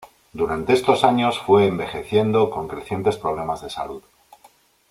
[0.33, 4.01] Durante estos años fue envejeciendo con crecientes problemas de salud.